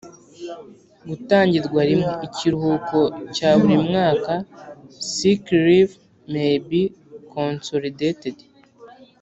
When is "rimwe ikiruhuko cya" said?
1.89-3.49